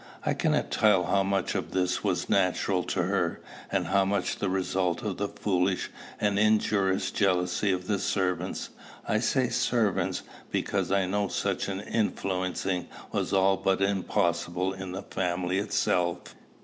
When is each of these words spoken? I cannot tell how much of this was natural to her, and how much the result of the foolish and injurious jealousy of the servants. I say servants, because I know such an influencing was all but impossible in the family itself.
I 0.25 0.33
cannot 0.33 0.71
tell 0.71 1.03
how 1.03 1.21
much 1.21 1.53
of 1.53 1.73
this 1.73 2.03
was 2.03 2.27
natural 2.27 2.81
to 2.85 3.03
her, 3.03 3.39
and 3.71 3.85
how 3.85 4.03
much 4.03 4.37
the 4.39 4.49
result 4.49 5.03
of 5.03 5.17
the 5.17 5.27
foolish 5.27 5.91
and 6.19 6.39
injurious 6.39 7.11
jealousy 7.11 7.71
of 7.71 7.85
the 7.85 7.99
servants. 7.99 8.69
I 9.07 9.19
say 9.19 9.49
servants, 9.49 10.23
because 10.51 10.91
I 10.91 11.05
know 11.05 11.27
such 11.27 11.67
an 11.67 11.81
influencing 11.81 12.87
was 13.11 13.31
all 13.31 13.57
but 13.57 13.79
impossible 13.79 14.73
in 14.73 14.91
the 14.91 15.03
family 15.03 15.59
itself. 15.59 16.19